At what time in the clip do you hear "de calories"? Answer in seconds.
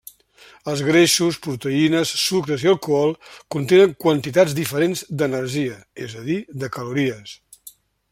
6.65-7.37